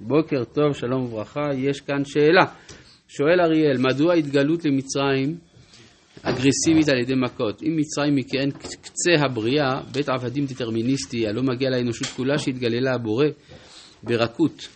[0.00, 2.44] בוקר טוב, שלום וברכה, יש כאן שאלה.
[3.08, 5.38] שואל אריאל, מדוע התגלות למצרים
[6.22, 7.62] אגרסיבית על ידי מכות?
[7.62, 8.50] אם מצרים היא כאין
[8.82, 13.26] קצה הבריאה, בית עבדים דטרמיניסטי, הלא מגיע לאנושות כולה שהתגללה הבורא
[14.02, 14.68] ברכות,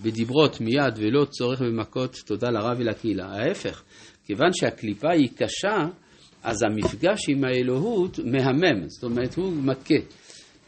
[0.00, 3.26] בדיברות מיד ולא צורך במכות, תודה לרב ולקהילה.
[3.26, 3.82] ההפך,
[4.26, 5.76] כיוון שהקליפה היא קשה,
[6.42, 9.94] אז המפגש עם האלוהות מהמם, זאת אומרת הוא מכה.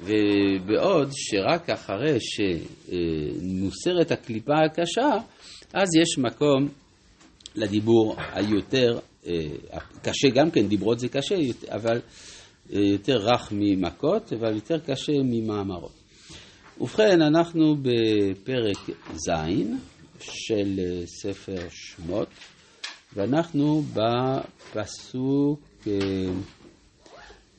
[0.00, 5.11] ובעוד שרק אחרי שמוסרת הקליפה הקשה,
[5.72, 6.68] אז יש מקום
[7.54, 8.98] לדיבור היותר
[10.02, 11.35] קשה גם כן, דיברות זה קשה,
[11.68, 12.00] אבל
[12.71, 15.93] יותר רך ממכות, אבל יותר קשה ממאמרות.
[16.80, 18.79] ובכן, אנחנו בפרק
[19.14, 19.30] ז'
[20.21, 20.80] של
[21.22, 22.29] ספר שמות,
[23.14, 25.60] ואנחנו בפסוק,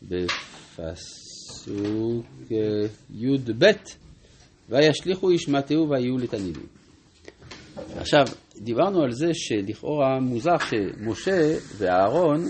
[0.02, 1.27] בפסוק
[1.68, 2.52] פסוק
[3.14, 3.66] י"ב,
[4.70, 6.66] וישליכו ישמעתהו ויהיו לתלמידים.
[7.96, 8.26] עכשיו,
[8.62, 12.46] דיברנו על זה שלכאורה מוזר שמשה ואהרון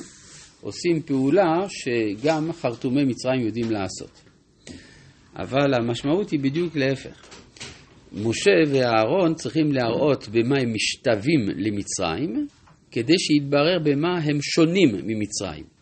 [0.62, 4.22] עושים פעולה שגם חרטומי מצרים יודעים לעשות.
[5.36, 7.30] אבל המשמעות היא בדיוק להפך.
[8.14, 12.48] משה ואהרון צריכים להראות במה הם משתווים למצרים,
[12.92, 15.77] כדי שיתברר במה הם שונים ממצרים.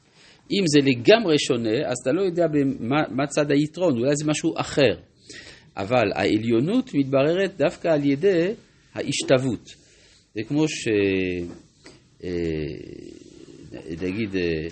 [0.52, 4.54] אם זה לגמרי שונה, אז אתה לא יודע במה, מה צד היתרון, אולי זה משהו
[4.58, 4.96] אחר.
[5.78, 8.54] אבל העליונות מתבררת דווקא על ידי
[8.94, 9.70] ההשתוות.
[10.36, 10.88] זה כמו ש...
[12.24, 12.30] אה,
[14.02, 14.68] נגיד, אה,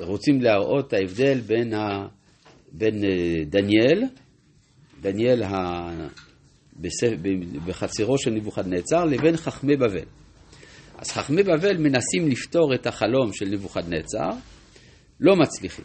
[0.00, 2.06] רוצים להראות את ההבדל בין, ה...
[2.72, 4.02] בין אה, דניאל,
[5.00, 5.88] דניאל ה...
[7.66, 10.04] בחצרו של נבוכדנצר, לבין חכמי בבל.
[10.98, 14.30] אז חכמי בבל מנסים לפתור את החלום של נבוכדנצר,
[15.20, 15.84] לא מצליחים.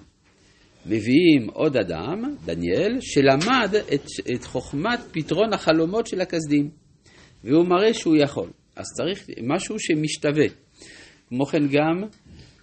[0.86, 6.70] מביאים עוד אדם, דניאל, שלמד את, את חוכמת פתרון החלומות של הכסדים,
[7.44, 8.50] והוא מראה שהוא יכול.
[8.76, 10.46] אז צריך משהו שמשתווה.
[11.30, 12.04] כמו כן גם,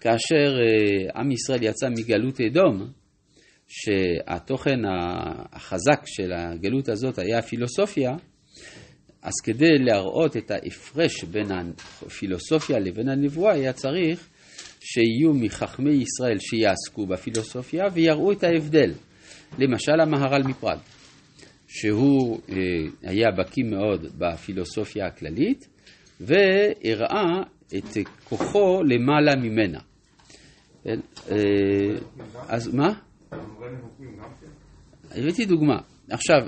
[0.01, 2.91] כאשר uh, עם ישראל יצא מגלות אדום,
[3.69, 4.79] שהתוכן
[5.53, 8.11] החזק של הגלות הזאת היה הפילוסופיה,
[9.23, 11.47] אז כדי להראות את ההפרש בין
[12.07, 14.29] הפילוסופיה לבין הנבואה, היה צריך
[14.81, 18.93] שיהיו מחכמי ישראל שיעסקו בפילוסופיה ויראו את ההבדל.
[19.59, 20.79] למשל המהר"ל מפראג,
[21.67, 22.57] שהוא אה,
[23.03, 25.69] היה בקיא מאוד בפילוסופיה הכללית
[26.21, 27.43] והראה
[27.77, 29.79] את כוחו למעלה ממנה.
[30.85, 31.01] כן?
[31.31, 31.37] אה,
[32.49, 32.93] אז מה?
[35.11, 35.79] הבאתי דוגמה.
[36.11, 36.39] עכשיו,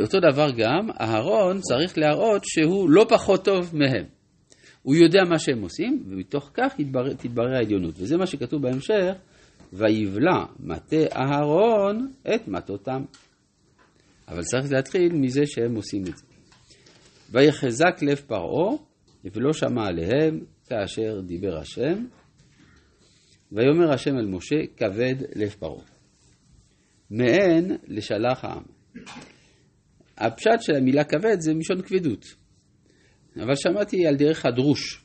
[0.00, 4.19] אותו דבר גם, אהרון צריך להראות שהוא לא פחות טוב מהם.
[4.82, 7.94] הוא יודע מה שהם עושים, ומתוך כך תתברר, תתברר העליונות.
[7.98, 9.14] וזה מה שכתוב בהמשך,
[9.72, 13.02] ויבלע מטה אהרון את מטותם.
[14.28, 16.24] אבל צריך להתחיל מזה שהם עושים את זה.
[17.30, 18.76] ויחזק לב פרעה,
[19.24, 22.04] ולא שמע עליהם, כאשר דיבר השם.
[23.52, 25.84] ויאמר השם אל משה, כבד לב פרעה.
[27.10, 28.62] מעין לשלח העם.
[30.18, 32.39] הפשט של המילה כבד זה מלשון כבדות.
[33.36, 35.04] אבל שמעתי על דרך הדרוש.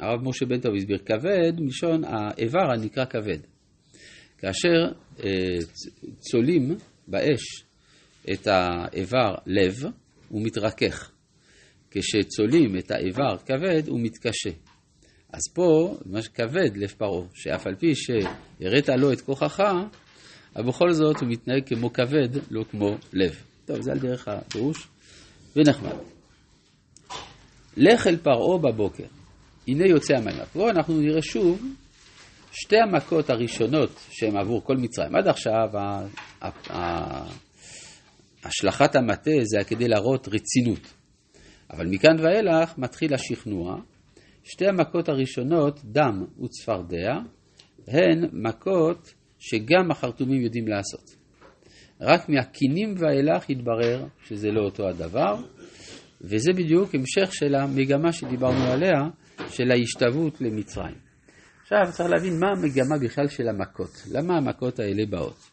[0.00, 3.38] הרב משה בן טוב הסביר כבד, מלשון האיבר הנקרא כבד.
[4.38, 4.92] כאשר
[5.24, 5.30] אה,
[6.18, 6.76] צולים
[7.08, 7.64] באש
[8.32, 9.84] את האיבר לב,
[10.28, 11.10] הוא מתרכך.
[11.90, 14.50] כשצולים את האיבר כבד, הוא מתקשה.
[15.32, 19.60] אז פה, מה שכבד לב פרעה, שאף על פי שהראית לו את כוחך,
[20.56, 23.42] אבל בכל זאת הוא מתנהג כמו כבד, לא כמו לב.
[23.64, 24.88] טוב, זה על דרך הדרוש,
[25.56, 25.96] ונחמד.
[27.76, 29.04] לך אל פרעה בבוקר,
[29.68, 30.36] הנה יוצא המים.
[30.52, 31.62] פה אנחנו נראה שוב
[32.52, 35.16] שתי המכות הראשונות שהן עבור כל מצרים.
[35.16, 35.68] עד עכשיו
[38.44, 40.94] השלכת המטה זה היה כדי להראות רצינות.
[41.70, 43.76] אבל מכאן ואילך מתחיל השכנוע.
[44.44, 47.12] שתי המכות הראשונות, דם וצפרדע,
[47.88, 51.16] הן מכות שגם החרטומים יודעים לעשות.
[52.00, 55.34] רק מהקינים ואילך התברר שזה לא אותו הדבר,
[56.24, 59.00] וזה בדיוק המשך של המגמה שדיברנו עליה,
[59.48, 60.94] של ההשתוות למצרים.
[61.62, 65.50] עכשיו צריך להבין מה המגמה בכלל של המכות, למה המכות האלה באות.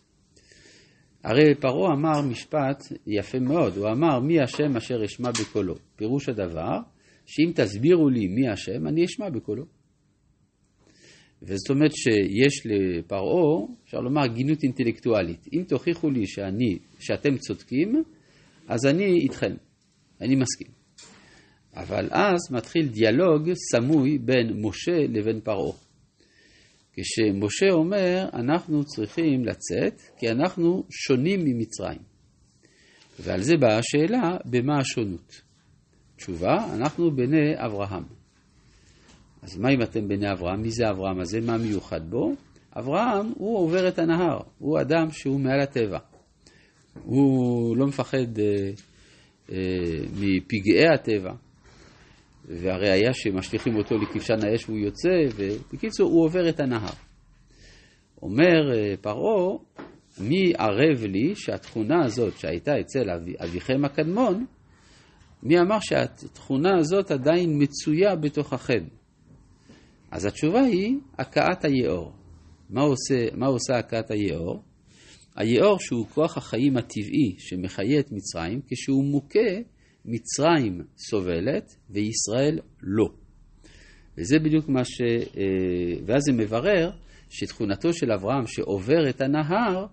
[1.23, 5.75] הרי פרעה אמר משפט יפה מאוד, הוא אמר מי השם אשר אשמע בקולו.
[5.95, 6.77] פירוש הדבר,
[7.25, 9.65] שאם תסבירו לי מי השם, אני אשמע בקולו.
[11.41, 15.47] וזאת אומרת שיש לפרעה, אפשר לומר, גינות אינטלקטואלית.
[15.53, 18.03] אם תוכיחו לי שאני, שאתם צודקים,
[18.67, 19.55] אז אני איתכם.
[20.21, 20.67] אני מסכים.
[21.75, 25.73] אבל אז מתחיל דיאלוג סמוי בין משה לבין פרעה.
[26.93, 32.01] כשמשה אומר, אנחנו צריכים לצאת, כי אנחנו שונים ממצרים.
[33.19, 35.41] ועל זה באה השאלה, במה השונות?
[36.15, 38.03] תשובה, אנחנו בני אברהם.
[39.41, 40.61] אז מה אם אתם בני אברהם?
[40.61, 41.41] מי זה אברהם הזה?
[41.41, 42.33] מה מיוחד בו?
[42.79, 45.99] אברהם, הוא עובר את הנהר, הוא אדם שהוא מעל הטבע.
[47.03, 48.71] הוא לא מפחד אה,
[50.13, 51.33] מפגעי הטבע,
[52.45, 56.93] והראיה שמשליכים אותו לכבשן האש והוא יוצא, ובקיצור, הוא עובר את הנהר.
[58.21, 59.57] אומר אה, פרעה,
[60.19, 64.45] מי ערב לי שהתכונה הזאת שהייתה אצל אבי, אביכם הקדמון,
[65.43, 68.83] מי אמר שהתכונה הזאת עדיין מצויה בתוככם?
[70.11, 72.11] אז התשובה היא הכאת היאור.
[72.69, 74.63] מה, עושה, מה עושה הכאת היאור?
[75.35, 79.49] היאור שהוא כוח החיים הטבעי שמחיה את מצרים, כשהוא מוכה,
[80.05, 83.09] מצרים סובלת וישראל לא.
[84.17, 85.01] וזה בדיוק מה ש...
[85.37, 86.91] אה, ואז זה מברר
[87.29, 89.85] שתכונתו של אברהם שעובר את הנהר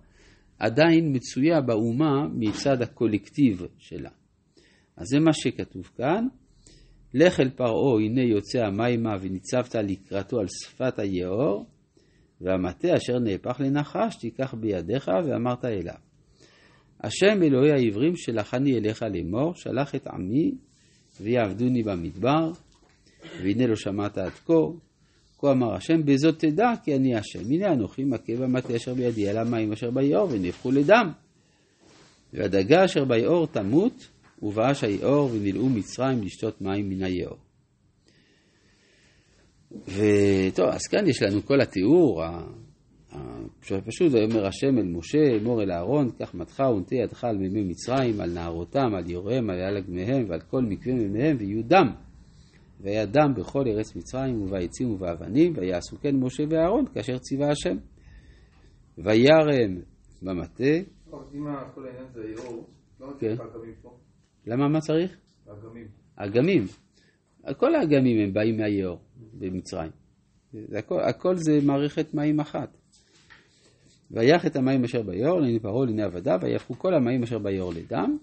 [0.59, 4.09] עדיין מצויה באומה מצד הקולקטיב שלה.
[4.97, 6.27] אז זה מה שכתוב כאן.
[7.13, 11.65] לך אל פרעה, הנה יוצא המימה וניצבת לקראתו על שפת היאור,
[12.41, 15.93] והמטה אשר נהפך לנחש תיקח בידיך ואמרת אליו.
[17.03, 20.51] השם אלוהי העברים שלחני אליך לאמור, שלח את עמי
[21.21, 22.51] ויעבדוני במדבר,
[23.43, 24.53] והנה לא שמעת עד כה,
[25.37, 27.51] כה אמר השם, בזאת תדע כי אני השם.
[27.51, 31.11] הנה אנוכי מכה במטה אשר בידי על המים אשר ביאור ונהפכו לדם.
[32.33, 34.07] והדגה אשר ביאור תמות,
[34.41, 37.48] ובאש היאור ונלאו מצרים לשתות מים מן היאור.
[39.71, 42.23] וטוב, אז כאן יש לנו כל התיאור
[43.71, 48.21] הפשוט, ויאמר השם אל משה, אמור אל אהרון, קח מתך ונטה ידך על מימי מצרים,
[48.21, 51.87] על נהרותם, על יוריהם, על ילגמיהם ועל כל מקווה מימיהם, ויהיו דם.
[52.81, 57.77] והיה דם בכל ארץ מצרים ובעצים ובאבנים, ויעשו כן משה ואהרון כאשר ציווה השם.
[58.97, 59.81] וירם
[60.21, 60.63] במטה.
[61.33, 61.45] אם
[61.75, 62.67] כל העניין זה יאור,
[62.99, 63.35] למה כן.
[63.35, 63.97] צריך אגמים פה?
[64.47, 65.17] למה מה צריך?
[65.47, 65.87] אגמים.
[66.15, 66.65] אגמים.
[67.57, 68.99] כל האגמים הם באים מהיאור
[69.33, 69.91] במצרים.
[70.77, 72.77] הכל, הכל זה מערכת מים אחת.
[74.11, 78.17] ויח את המים אשר ביאור לעיני פרעה לעיני עבדיו, ויהפכו כל המים אשר ביאור לדם,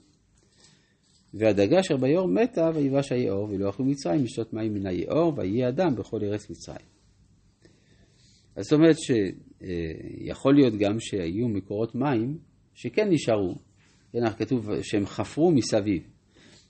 [1.35, 5.95] והדגה אשר ביאור מתה, ויבש היאור, ולא אכלו מצרים לשתות מים מן היאור, ויהי אדם
[5.97, 6.87] בכל ארץ מצרים.
[8.57, 12.39] אז זאת אומרת שיכול להיות גם שהיו מקורות מים
[12.75, 13.55] שכן נשארו,
[14.13, 16.03] כן, כתוב שהם חפרו מסביב,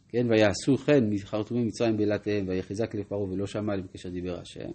[0.09, 4.71] כן, ויעשו כן מחרטומי מצרים בלעתיהם, ויחזק לפרעה ולא שמע כאשר דיבר השם.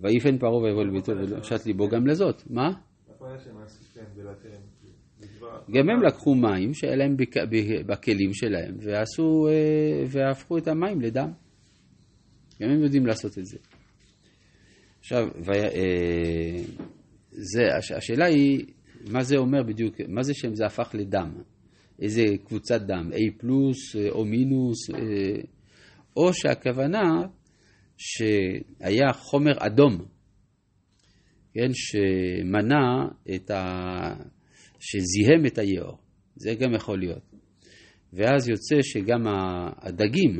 [0.00, 2.42] ויפן פרעה ויבוא לביתו ולשת ליבו גם לזאת.
[2.50, 2.68] מה?
[5.70, 7.16] גם הם לקחו מים שהיה להם
[7.86, 11.30] בכלים שלהם ועשו, אה, והפכו את המים לדם.
[12.62, 13.58] גם הם יודעים לעשות את זה.
[14.98, 15.50] עכשיו, ו...
[15.50, 16.62] אה,
[17.30, 18.66] זה, הש- השאלה היא,
[19.10, 21.30] מה זה אומר בדיוק, מה זה שם זה הפך לדם?
[21.98, 25.42] איזה קבוצת דם, A פלוס אה, או מינוס, אה,
[26.16, 27.26] או שהכוונה
[27.96, 30.04] שהיה חומר אדום,
[31.54, 34.28] כן, שמנע את ה...
[34.80, 35.98] שזיהם את היאור,
[36.36, 37.22] זה גם יכול להיות.
[38.12, 39.26] ואז יוצא שגם
[39.76, 40.38] הדגים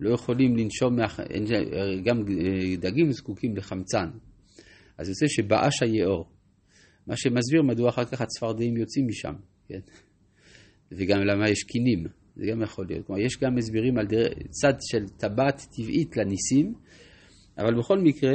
[0.00, 1.06] לא יכולים לנשום, מה...
[2.04, 2.16] גם
[2.78, 4.08] דגים זקוקים לחמצן.
[4.98, 6.30] אז יוצא שבאש היאור,
[7.06, 9.34] מה שמסביר מדוע אחר כך הצפרדעים יוצאים משם,
[9.68, 9.80] כן?
[10.92, 12.04] וגם למה יש קינים,
[12.36, 13.06] זה גם יכול להיות.
[13.06, 16.74] כלומר, יש גם הסברים על דרך, צד של טבעת טבעית לניסים,
[17.58, 18.32] אבל בכל מקרה,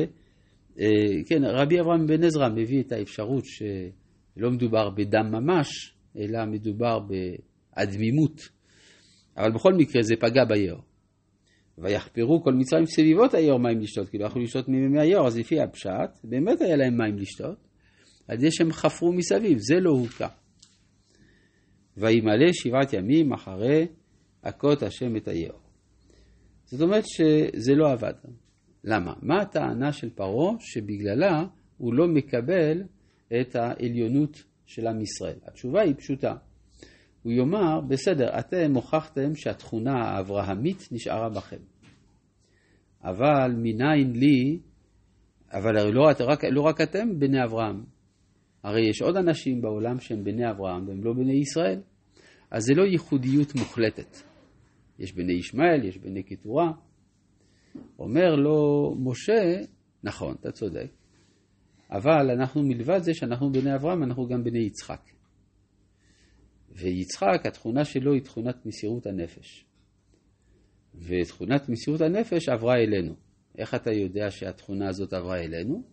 [0.79, 6.99] אה, כן, רבי אברהם בן עזרא מביא את האפשרות שלא מדובר בדם ממש, אלא מדובר
[6.99, 8.49] באדמימות.
[9.37, 10.81] אבל בכל מקרה זה פגע ביאור.
[11.77, 15.61] ויחפרו כל מצרים סביבות היאור מים לשתות, כי לא יכלו לשתות ממימי היאור, אז לפי
[15.61, 17.57] הפשט, באמת היה להם מים לשתות,
[18.27, 20.27] על זה שהם חפרו מסביב, זה לא הוקע.
[21.97, 23.87] וימלא שבעת ימים אחרי
[24.43, 25.59] הכות השם את היאור.
[26.65, 28.13] זאת אומרת שזה לא עבד.
[28.83, 29.13] למה?
[29.21, 31.45] מה הטענה של פרעה שבגללה
[31.77, 32.83] הוא לא מקבל
[33.41, 35.37] את העליונות של עם ישראל?
[35.45, 36.35] התשובה היא פשוטה.
[37.23, 41.61] הוא יאמר, בסדר, אתם הוכחתם שהתכונה האברהמית נשארה בכם.
[43.03, 44.59] אבל מניין לי,
[45.51, 47.83] אבל הרי לא, רק, לא רק אתם בני אברהם,
[48.63, 51.81] הרי יש עוד אנשים בעולם שהם בני אברהם והם לא בני ישראל,
[52.51, 54.17] אז זה לא ייחודיות מוחלטת.
[54.99, 56.71] יש בני ישמעאל, יש בני קטורה.
[57.99, 59.61] אומר לו משה,
[60.03, 60.91] נכון, אתה צודק,
[61.91, 65.01] אבל אנחנו מלבד זה שאנחנו בני אברהם, אנחנו גם בני יצחק.
[66.71, 69.65] ויצחק, התכונה שלו היא תכונת מסירות הנפש.
[70.95, 73.15] ותכונת מסירות הנפש עברה אלינו.
[73.57, 75.83] איך אתה יודע שהתכונה הזאת עברה אלינו?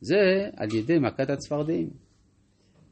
[0.00, 1.90] זה על ידי מכת הצפרדעים.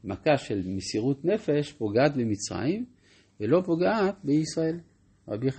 [0.03, 2.85] מכה של מסירות נפש פוגעת במצרים,
[3.39, 4.79] ולא פוגעת בישראל.
[5.27, 5.51] רבי